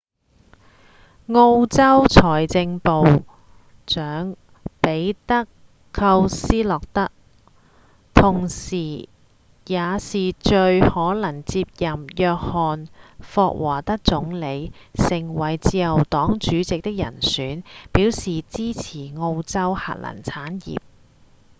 [1.27, 3.23] 澳洲財政部
[3.85, 4.35] 長
[4.81, 5.43] 彼德‧
[5.91, 7.11] 寇斯特洛
[8.11, 9.07] 同時
[9.67, 12.87] 也是最可能接任約翰‧
[13.35, 17.63] 霍華德總理成為自由黨主席的人選
[17.93, 20.79] 表示支持澳洲核能產業